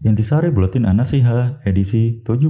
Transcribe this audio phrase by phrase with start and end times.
[0.00, 2.48] Intisari Buletin An-Nasiha edisi 77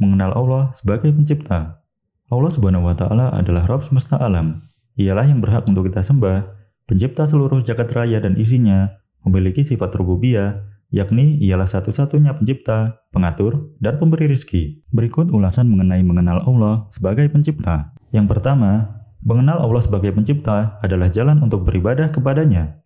[0.00, 1.84] Mengenal Allah sebagai pencipta.
[2.32, 4.64] Allah subhanahu wa ta'ala adalah Rabb semesta alam.
[4.96, 6.48] Ialah yang berhak untuk kita sembah
[6.88, 8.96] Pencipta seluruh jagat raya dan isinya
[9.28, 14.80] Memiliki sifat rububiyah Yakni ialah satu-satunya pencipta, pengatur, dan pemberi rizki.
[14.88, 17.92] Berikut ulasan mengenai mengenal Allah sebagai pencipta.
[18.08, 22.80] Yang pertama, mengenal Allah sebagai pencipta adalah jalan untuk beribadah kepadanya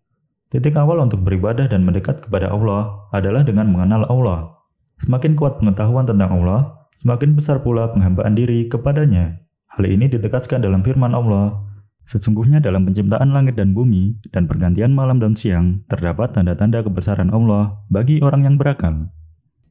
[0.53, 4.53] Titik awal untuk beribadah dan mendekat kepada Allah adalah dengan mengenal Allah.
[5.01, 9.41] Semakin kuat pengetahuan tentang Allah, semakin besar pula penghambaan diri kepadanya.
[9.73, 15.23] Hal ini ditegaskan dalam firman Allah, Sesungguhnya dalam penciptaan langit dan bumi dan pergantian malam
[15.23, 19.07] dan siang, terdapat tanda-tanda kebesaran Allah bagi orang yang berakal,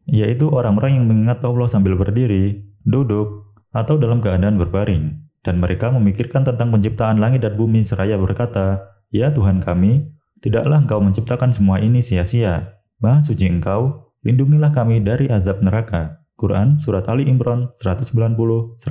[0.08, 5.28] yaitu orang-orang yang mengingat Allah sambil berdiri, duduk, atau dalam keadaan berbaring.
[5.44, 8.80] Dan mereka memikirkan tentang penciptaan langit dan bumi seraya berkata,
[9.12, 10.08] Ya Tuhan kami,
[10.42, 12.82] Tidaklah engkau menciptakan semua ini sia-sia.
[12.98, 16.26] Maha suci engkau, lindungilah kami dari azab neraka.
[16.34, 18.82] Quran Surat Ali Imran 190-191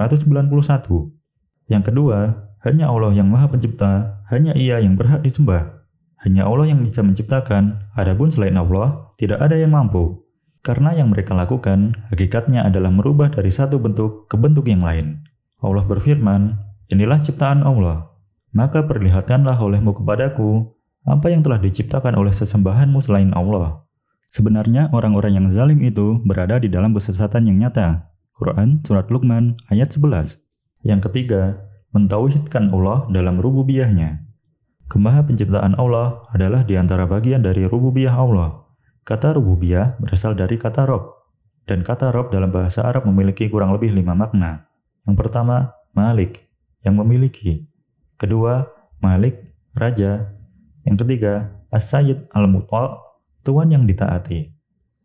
[1.67, 2.19] Yang kedua,
[2.63, 5.83] hanya Allah yang maha pencipta, hanya ia yang berhak disembah.
[6.23, 10.23] Hanya Allah yang bisa menciptakan, adapun selain Allah, tidak ada yang mampu.
[10.63, 15.27] Karena yang mereka lakukan, hakikatnya adalah merubah dari satu bentuk ke bentuk yang lain.
[15.59, 16.63] Allah berfirman,
[16.95, 18.07] inilah ciptaan Allah.
[18.55, 23.85] Maka perlihatkanlah olehmu kepadaku apa yang telah diciptakan oleh sesembahanmu selain Allah.
[24.31, 28.11] Sebenarnya orang-orang yang zalim itu berada di dalam kesesatan yang nyata.
[28.37, 30.39] Quran Surat Luqman ayat 11
[30.87, 34.23] Yang ketiga, mentauhidkan Allah dalam rububiyahnya.
[34.91, 38.67] Kemaha penciptaan Allah adalah di antara bagian dari rububiyah Allah.
[39.07, 41.21] Kata rububiyah berasal dari kata rob,
[41.67, 44.71] dan kata rob dalam bahasa Arab memiliki kurang lebih lima makna.
[45.07, 46.43] Yang pertama, malik,
[46.83, 47.67] yang memiliki.
[48.19, 48.67] Kedua,
[48.99, 50.40] malik, raja.
[50.91, 52.99] Yang ketiga, as-sayyid al-muta'
[53.47, 54.51] tuan yang ditaati.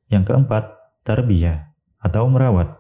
[0.10, 0.74] Yang keempat,
[1.06, 2.74] tarbiyah atau merawat.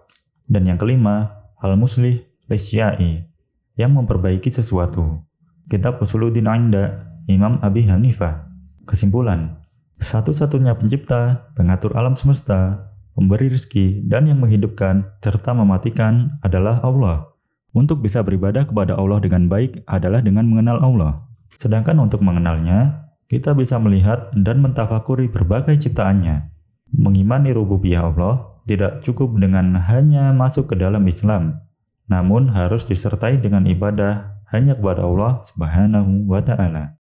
[0.49, 3.29] Dan yang kelima, al-muslih lisyai
[3.77, 5.21] yang memperbaiki sesuatu.
[5.69, 8.49] Kitab Usuluddin Ainda, Imam Abi Hanifah.
[8.89, 9.53] Kesimpulan,
[10.01, 17.29] satu-satunya pencipta, pengatur alam semesta, pemberi rezeki, dan yang menghidupkan serta mematikan adalah Allah.
[17.69, 21.34] Untuk bisa beribadah kepada Allah dengan baik adalah dengan mengenal Allah.
[21.55, 26.53] Sedangkan untuk mengenalnya, kita bisa melihat dan mentafakuri berbagai ciptaannya.
[26.93, 31.65] Mengimani rububiyah Allah tidak cukup dengan hanya masuk ke dalam Islam,
[32.05, 36.93] namun harus disertai dengan ibadah hanya kepada Allah Subhanahu wa taala.